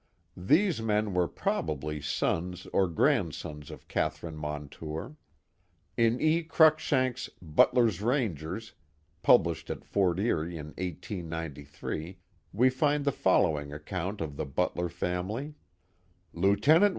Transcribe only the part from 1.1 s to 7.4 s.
were probably sons or grandsons of Catherine Montour. In E. Cruikshank's